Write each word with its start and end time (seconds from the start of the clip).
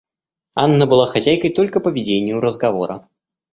Анна 0.55 0.87
была 0.87 1.05
хозяйкой 1.05 1.51
только 1.53 1.79
по 1.79 1.89
ведению 1.89 2.41
разговора. 2.41 3.07